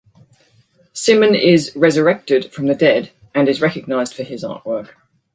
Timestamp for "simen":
0.95-1.39